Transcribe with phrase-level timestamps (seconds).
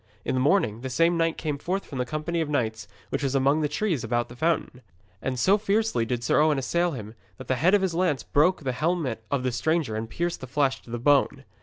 [0.25, 3.35] In the morning the same knight came forth from the company of knights which was
[3.35, 4.81] among the trees about the fountain.
[5.21, 8.63] And so fiercely did Sir Owen assail him that the head of his lance broke
[8.63, 11.43] the helmet of the stranger and pierced the flesh to the bone.